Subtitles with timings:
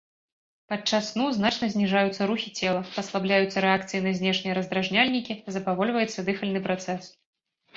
[0.71, 7.03] Падчас сну значна зніжаюцца рухі цела, паслабляюцца рэакцыі на знешнія раздражняльнікі, запавольваецца дыхальны працэс.